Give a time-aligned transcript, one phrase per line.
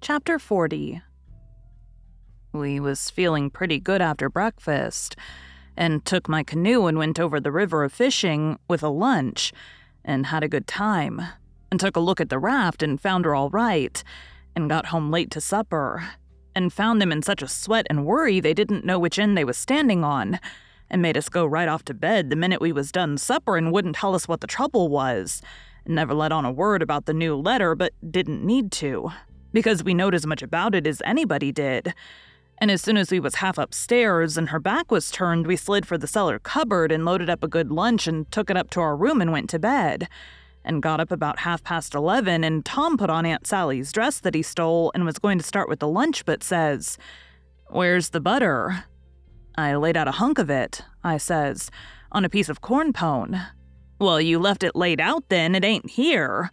[0.00, 1.02] Chapter 40
[2.52, 5.16] We was feeling pretty good after breakfast,
[5.76, 9.52] and took my canoe and went over the river of fishing with a lunch,
[10.04, 11.20] and had a good time,
[11.70, 14.02] and took a look at the raft and found her all right,
[14.54, 16.08] and got home late to supper,
[16.54, 19.44] and found them in such a sweat and worry they didn't know which end they
[19.44, 20.38] was standing on,
[20.88, 23.72] and made us go right off to bed the minute we was done supper and
[23.72, 25.42] wouldn't tell us what the trouble was.
[25.84, 29.10] Never let on a word about the new letter, but didn't need to
[29.52, 31.94] because we knowed as much about it as anybody did.
[32.60, 35.86] And as soon as we was half upstairs and her back was turned, we slid
[35.86, 38.80] for the cellar cupboard and loaded up a good lunch and took it up to
[38.80, 40.08] our room and went to bed.
[40.64, 44.34] And got up about half past eleven, and Tom put on Aunt Sally's dress that
[44.34, 46.98] he stole and was going to start with the lunch, but says,
[47.68, 48.84] Where's the butter?
[49.56, 51.70] I laid out a hunk of it, I says,
[52.12, 53.40] on a piece of corn pone.
[53.98, 56.50] Well, you left it laid out then, it ain't here.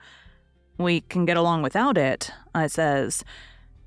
[0.78, 3.24] We can get along without it, I says.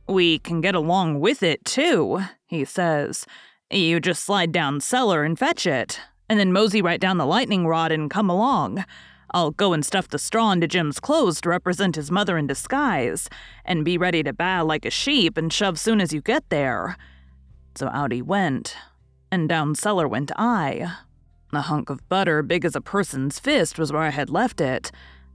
[0.09, 3.27] We can get along with it, too, he says.
[3.71, 7.67] You just slide down cellar and fetch it, and then mosey right down the lightning
[7.67, 8.85] rod and come along.
[9.33, 13.29] I'll go and stuff the straw into Jim's clothes to represent his mother in disguise,
[13.67, 16.97] and be ready to baa like a sheep and shove soon as you get there.
[17.75, 18.75] So out he went,
[19.31, 20.91] and down cellar went I.
[21.53, 24.91] A hunk of butter big as a person's fist was where I had left it,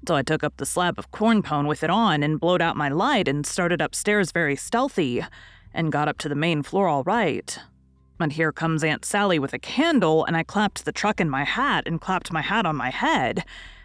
[0.08, 2.76] so I took up the slab of corn pone with it on and blowed out
[2.76, 5.24] my light and started upstairs very stealthy,
[5.74, 7.58] and got up to the main floor all right.
[8.20, 11.44] And here comes Aunt Sally with a candle, and I clapped the truck in my
[11.44, 13.44] hat and clapped my hat on my head.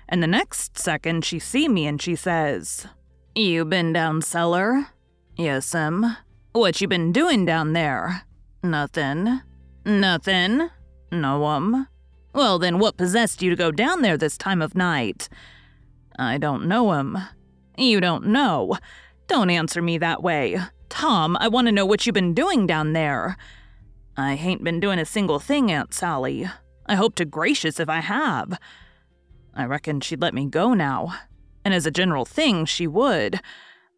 [0.09, 2.87] And the next second she see me and she says,
[3.35, 4.87] You been down cellar?
[5.37, 6.17] Yes'm.
[6.53, 8.23] What you been doing down there?
[8.63, 9.41] Nothing.
[9.85, 10.71] Nothing?
[11.11, 11.87] No'm.
[12.33, 15.29] Well then what possessed you to go down there this time of night?
[16.19, 17.17] I don't know him.
[17.77, 18.77] You don't know.
[19.29, 20.59] Don't answer me that way.
[20.89, 23.37] Tom, I want to know what you've been doing down there.
[24.17, 26.49] I hain't been doing a single thing, Aunt Sally.
[26.87, 28.59] I hope to gracious if I have.
[29.55, 31.15] I reckon she'd let me go now.
[31.65, 33.41] And as a general thing, she would.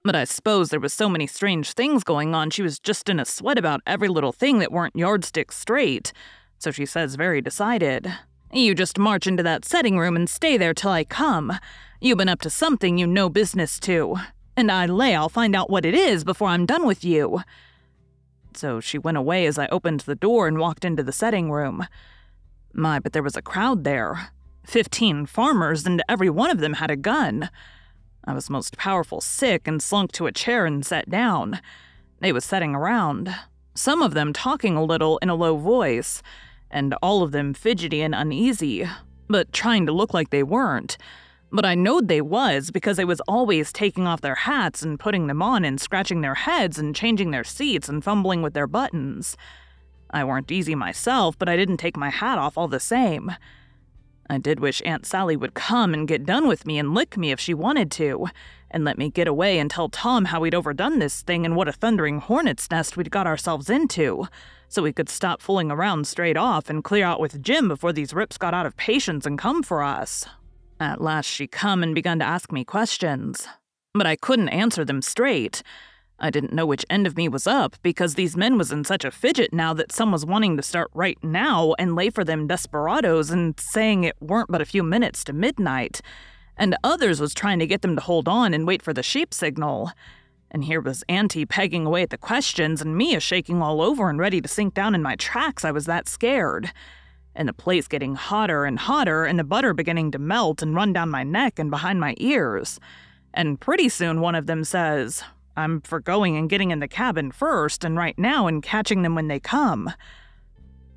[0.02, 3.20] But I suppose there was so many strange things going on, she was just in
[3.20, 6.12] a sweat about every little thing that weren't yardstick straight.
[6.58, 8.12] So she says very decided,
[8.52, 11.52] You just march into that setting room and stay there till I come.
[12.02, 14.16] You've been up to something you know business to,
[14.56, 17.42] and I lay I'll find out what it is before I'm done with you.
[18.54, 21.86] So she went away as I opened the door and walked into the setting room.
[22.72, 24.30] My, but there was a crowd there.
[24.64, 27.50] Fifteen farmers, and every one of them had a gun.
[28.24, 31.60] I was most powerful sick and slunk to a chair and sat down.
[32.20, 33.34] They was setting around,
[33.74, 36.22] some of them talking a little in a low voice,
[36.70, 38.88] and all of them fidgety and uneasy,
[39.28, 40.96] but trying to look like they weren't.
[41.52, 45.26] But I knowed they was because they was always taking off their hats and putting
[45.26, 49.36] them on and scratching their heads and changing their seats and fumbling with their buttons.
[50.10, 53.32] I weren't easy myself, but I didn't take my hat off all the same.
[54.28, 57.32] I did wish Aunt Sally would come and get done with me and lick me
[57.32, 58.28] if she wanted to,
[58.70, 61.66] and let me get away and tell Tom how we'd overdone this thing and what
[61.66, 64.28] a thundering hornet's nest we'd got ourselves into,
[64.68, 68.14] so we could stop fooling around straight off and clear out with Jim before these
[68.14, 70.26] rips got out of patience and come for us.
[70.80, 73.46] At last she come and begun to ask me questions,
[73.92, 75.62] but I couldn't answer them straight.
[76.18, 79.04] I didn't know which end of me was up because these men was in such
[79.04, 82.46] a fidget now that some was wanting to start right now and lay for them
[82.46, 86.00] desperados and saying it weren't but a few minutes to midnight,
[86.56, 89.34] and others was trying to get them to hold on and wait for the sheep
[89.34, 89.92] signal.
[90.50, 94.08] And here was Auntie pegging away at the questions and me a shaking all over
[94.08, 96.72] and ready to sink down in my tracks, I was that scared.
[97.40, 100.92] And the place getting hotter and hotter and the butter beginning to melt and run
[100.92, 102.78] down my neck and behind my ears.
[103.32, 105.24] And pretty soon one of them says,
[105.56, 109.14] I'm for going and getting in the cabin first, and right now, and catching them
[109.14, 109.90] when they come.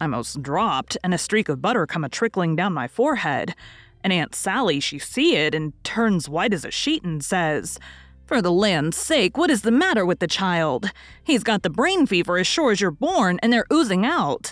[0.01, 3.55] I most dropped, and a streak of butter come a trickling down my forehead.
[4.03, 7.79] And Aunt Sally, she see it and turns white as a sheet and says,
[8.25, 10.91] For the land's sake, what is the matter with the child?
[11.23, 14.51] He's got the brain fever as sure as you're born, and they're oozing out.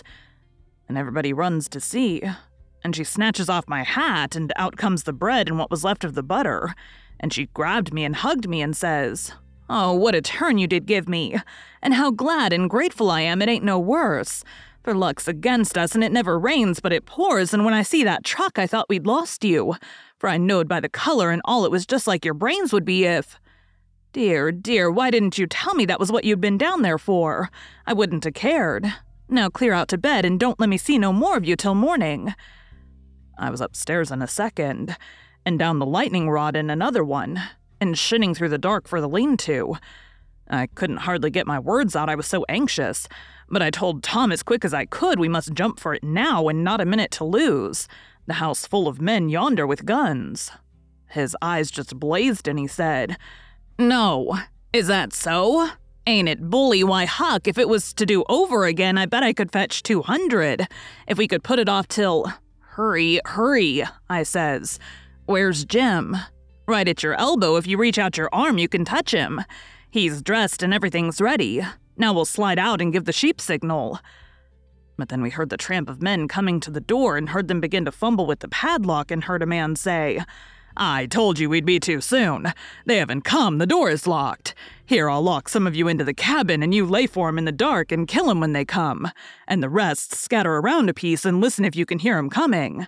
[0.88, 2.22] And everybody runs to see.
[2.84, 6.04] And she snatches off my hat, and out comes the bread and what was left
[6.04, 6.74] of the butter.
[7.20, 9.32] And she grabbed me and hugged me and says,
[9.68, 11.38] Oh, what a turn you did give me!
[11.80, 14.44] And how glad and grateful I am it ain't no worse.
[14.82, 18.02] For luck's against us, and it never rains, but it pours, and when I see
[18.02, 19.76] that truck, I thought we'd lost you.
[20.18, 22.84] For I knowed by the color and all it was just like your brains would
[22.84, 23.38] be if.
[24.12, 27.48] Dear, dear, why didn't you tell me that was what you'd been down there for?
[27.86, 28.92] I wouldn't have cared.
[29.32, 31.74] Now clear out to bed and don't let me see no more of you till
[31.74, 32.34] morning.
[33.38, 34.94] I was upstairs in a second,
[35.46, 37.42] and down the lightning rod in another one
[37.80, 39.76] and shinning through the dark for the lean to.
[40.50, 43.08] I couldn't hardly get my words out, I was so anxious.
[43.48, 46.48] But I told Tom as quick as I could we must jump for it now
[46.48, 47.88] and not a minute to lose.
[48.26, 50.50] The house full of men yonder with guns.
[51.08, 53.16] His eyes just blazed and he said,
[53.78, 54.40] No,
[54.74, 55.70] is that so?
[56.06, 56.82] Ain't it bully?
[56.82, 60.66] Why, Huck, if it was to do over again, I bet I could fetch 200.
[61.06, 62.32] If we could put it off till.
[62.60, 64.78] Hurry, hurry, I says.
[65.26, 66.16] Where's Jim?
[66.66, 69.42] Right at your elbow, if you reach out your arm, you can touch him.
[69.90, 71.62] He's dressed and everything's ready.
[71.96, 74.00] Now we'll slide out and give the sheep signal.
[74.96, 77.60] But then we heard the tramp of men coming to the door and heard them
[77.60, 80.20] begin to fumble with the padlock and heard a man say,
[80.76, 82.52] I told you we'd be too soon.
[82.86, 84.54] They haven't come, the door is locked.
[84.84, 87.44] Here, I'll lock some of you into the cabin and you lay for 'em in
[87.44, 89.10] the dark and kill 'em when they come.
[89.46, 92.86] And the rest scatter around a piece and listen if you can hear 'em coming.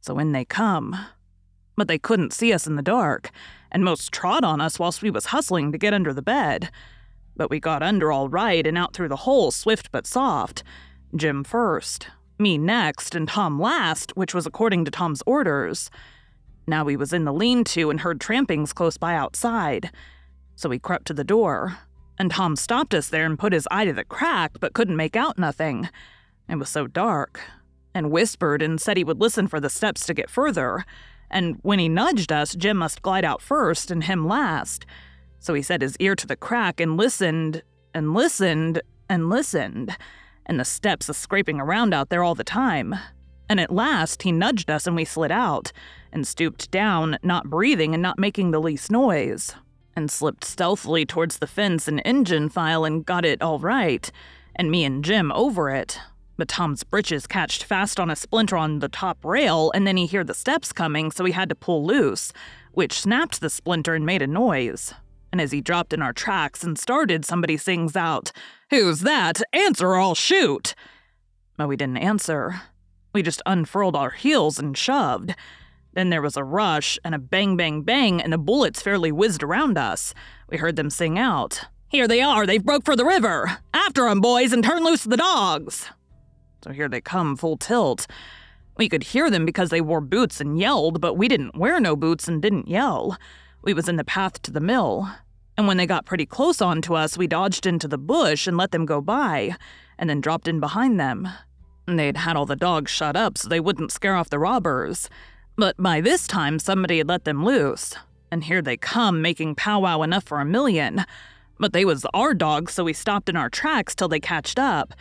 [0.00, 0.96] So when they come,
[1.76, 3.30] but they couldn't see us in the dark,
[3.70, 6.70] and most trod on us whilst we was hustling to get under the bed.
[7.36, 10.62] But we got under all right and out through the hole swift but soft.
[11.14, 15.90] Jim first, me next, and Tom last, which was according to Tom's orders.
[16.66, 19.90] Now we was in the lean-to and heard trampings close by outside.
[20.54, 21.78] So we crept to the door,
[22.18, 25.16] and Tom stopped us there and put his eye to the crack, but couldn't make
[25.16, 25.88] out nothing.
[26.48, 27.40] It was so dark,
[27.94, 30.84] and whispered and said he would listen for the steps to get further
[31.30, 34.86] and when he nudged us, Jim must glide out first and him last.
[35.38, 37.62] So he set his ear to the crack and listened,
[37.94, 39.96] and listened, and listened,
[40.44, 42.94] and the steps a scraping around out there all the time.
[43.48, 45.72] And at last he nudged us and we slid out,
[46.12, 49.54] and stooped down, not breathing and not making the least noise,
[49.94, 54.10] and slipped stealthily towards the fence and engine file and got it all right,
[54.54, 55.98] and me and Jim over it,
[56.36, 60.06] but Tom's britches catched fast on a splinter on the top rail, and then he
[60.06, 62.32] heard the steps coming, so he had to pull loose,
[62.72, 64.92] which snapped the splinter and made a noise.
[65.32, 68.32] And as he dropped in our tracks and started, somebody sings out,
[68.70, 69.42] Who's that?
[69.52, 70.74] Answer or I'll shoot!
[71.56, 72.60] But we didn't answer.
[73.16, 75.34] We just unfurled our heels and shoved.
[75.94, 79.42] Then there was a rush and a bang, bang, bang, and the bullets fairly whizzed
[79.42, 80.12] around us.
[80.50, 83.56] We heard them sing out, Here they are, they've broke for the river!
[83.72, 85.88] After 'em, boys, and turn loose the dogs!
[86.62, 88.06] So here they come, full tilt.
[88.76, 91.96] We could hear them because they wore boots and yelled, but we didn't wear no
[91.96, 93.16] boots and didn't yell.
[93.62, 95.08] We was in the path to the mill.
[95.56, 98.58] And when they got pretty close on to us, we dodged into the bush and
[98.58, 99.56] let them go by,
[99.98, 101.26] and then dropped in behind them.
[101.86, 105.08] They'd had all the dogs shut up so they wouldn't scare off the robbers.
[105.56, 107.94] But by this time, somebody had let them loose.
[108.30, 111.04] And here they come, making powwow enough for a million.
[111.58, 114.92] But they was our dogs, so we stopped in our tracks till they catched up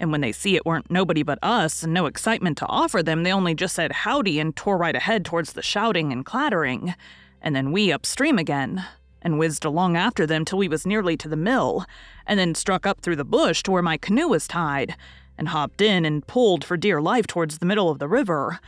[0.00, 3.22] and when they see it weren't nobody but us and no excitement to offer them,
[3.22, 6.94] they only just said howdy and tore right ahead towards the shouting and clattering.
[7.42, 8.84] And then we upstream again,
[9.20, 11.84] and whizzed along after them till we was nearly to the mill,
[12.26, 14.96] and then struck up through the bush to where my canoe was tied,
[15.40, 18.60] and hopped in and pulled for dear life towards the middle of the river,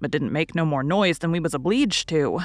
[0.00, 2.38] but didn't make no more noise than we was obliged to.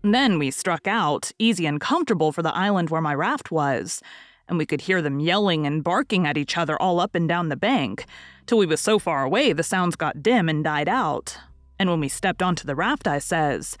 [0.00, 4.02] Then we struck out, easy and comfortable for the island where my raft was,
[4.48, 7.50] and we could hear them yelling and barking at each other all up and down
[7.50, 8.06] the bank,
[8.46, 11.36] till we was so far away the sounds got dim and died out.
[11.78, 13.76] And when we stepped onto the raft, I says,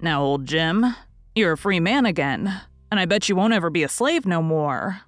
[0.00, 0.96] Now, old Jim,
[1.34, 2.62] you're a free man again.
[2.90, 5.02] and I bet you won't ever be a slave no more.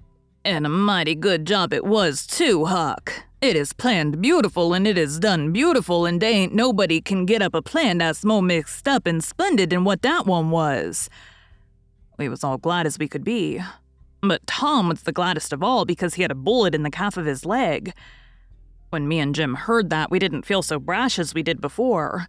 [0.44, 3.24] And a mighty good job it was, too, Huck.
[3.44, 7.42] It is planned beautiful and it is done beautiful, and they ain't nobody can get
[7.42, 11.10] up a plan that's more mixed up and splendid than what that one was.
[12.16, 13.60] We was all glad as we could be.
[14.22, 17.18] But Tom was the gladdest of all because he had a bullet in the calf
[17.18, 17.92] of his leg.
[18.88, 22.26] When me and Jim heard that, we didn't feel so brash as we did before.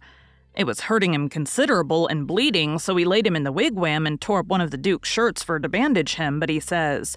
[0.54, 4.20] It was hurting him considerable and bleeding, so we laid him in the wigwam and
[4.20, 7.16] tore up one of the Duke's shirts for to bandage him, but he says,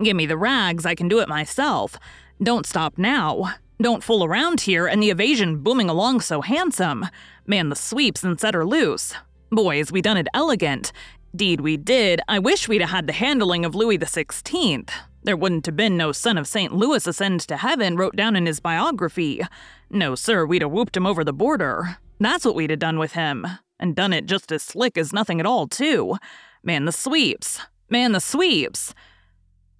[0.00, 1.98] Give me the rags, I can do it myself.
[2.42, 3.52] Don't stop now.
[3.82, 7.06] Don't fool around here, and the evasion booming along so handsome.
[7.46, 9.14] Man the sweeps and set her loose.
[9.50, 10.90] Boys, we done it elegant.
[11.36, 12.20] Deed we did.
[12.28, 14.90] I wish we'd had the handling of Louis the Sixteenth.
[15.22, 16.72] There wouldn't have been no son of St.
[16.72, 19.42] Louis ascend to heaven wrote down in his biography.
[19.90, 21.98] No, sir, we'd have whooped him over the border.
[22.18, 23.46] That's what we'd have done with him.
[23.78, 26.16] And done it just as slick as nothing at all, too.
[26.62, 27.60] Man the sweeps.
[27.90, 28.94] Man the sweeps.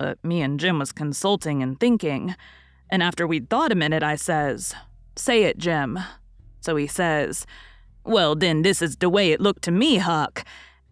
[0.01, 2.35] But me and Jim was consulting and thinking.
[2.89, 4.75] And after we'd thought a minute, I says,
[5.15, 5.99] Say it, Jim.
[6.63, 7.47] So he says,
[8.03, 10.47] Well, then this is the way it looked to me, Huck.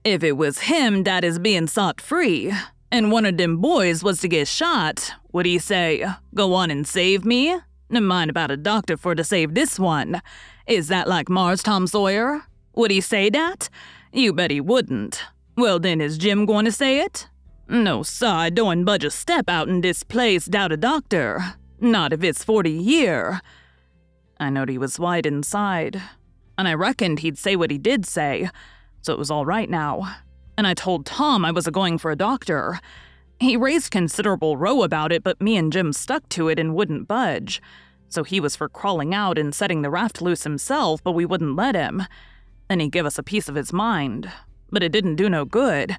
[0.04, 2.52] If it was him that is being sought free,
[2.92, 6.86] and one of them boys was to get shot, would he say, Go on and
[6.86, 7.56] save me?
[7.88, 10.20] Never mind about a doctor for to save this one.
[10.66, 12.42] Is that like Mars Tom Sawyer?
[12.74, 13.70] Would he say that?
[14.12, 15.24] You bet he wouldn't.
[15.56, 17.26] Well, then, is Jim going to say it?
[17.70, 21.56] No, sir, I don't budge a step out in this place doubt a doctor.
[21.78, 23.42] Not if it's 40 year.
[24.40, 26.00] I knowed he was white inside,
[26.56, 28.48] and I reckoned he'd say what he did say,
[29.02, 30.16] so it was all right now.
[30.56, 32.80] And I told Tom I was a going for a doctor.
[33.38, 37.06] He raised considerable row about it, but me and Jim stuck to it and wouldn't
[37.06, 37.60] budge.
[38.08, 41.54] So he was for crawling out and setting the raft loose himself, but we wouldn't
[41.54, 42.04] let him.
[42.70, 44.32] Then he give us a piece of his mind.
[44.70, 45.98] But it didn't do no good.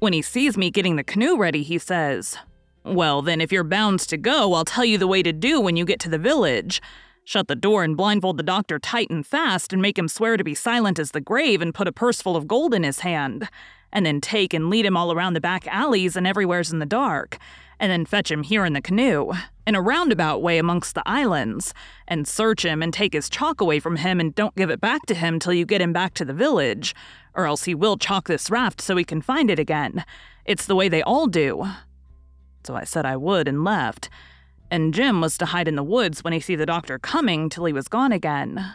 [0.00, 2.38] When he sees me getting the canoe ready, he says,
[2.84, 5.76] Well, then, if you're bound to go, I'll tell you the way to do when
[5.76, 6.80] you get to the village.
[7.24, 10.44] Shut the door and blindfold the doctor tight and fast and make him swear to
[10.44, 13.48] be silent as the grave and put a purse full of gold in his hand.
[13.92, 16.86] And then take and lead him all around the back alleys and everywheres in the
[16.86, 17.38] dark
[17.80, 19.32] and then fetch him here in the canoe,
[19.66, 21.72] in a roundabout way amongst the islands,
[22.06, 25.06] and search him and take his chalk away from him and don't give it back
[25.06, 26.94] to him till you get him back to the village,
[27.38, 30.04] or else he will chalk this raft so he can find it again.
[30.44, 31.64] It's the way they all do.
[32.64, 34.10] So I said I would and left,
[34.72, 37.64] and Jim was to hide in the woods when he see the doctor coming till
[37.64, 38.74] he was gone again.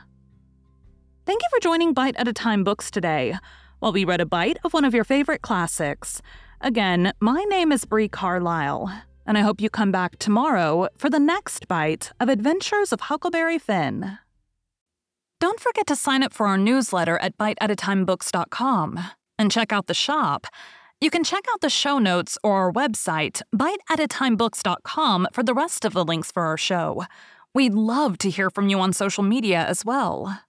[1.26, 3.36] Thank you for joining Bite at a Time Books today,
[3.80, 6.22] while we read a bite of one of your favorite classics.
[6.62, 11.20] Again, my name is Bree Carlile, and I hope you come back tomorrow for the
[11.20, 14.20] next bite of Adventures of Huckleberry Finn.
[15.44, 18.98] Don't forget to sign up for our newsletter at biteatatimebooks.com
[19.38, 20.48] and check out the shop.
[21.02, 25.92] You can check out the show notes or our website, biteatatimebooks.com, for the rest of
[25.92, 27.04] the links for our show.
[27.54, 30.40] We'd love to hear from you on social media as well.